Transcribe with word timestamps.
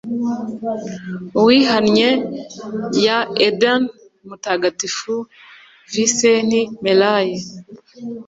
Uwihannye 1.39 2.09
ya 3.05 3.17
Edna 3.47 3.73
Mutagatifu 4.27 5.13
Visenti 5.91 6.61
Millay 6.83 7.29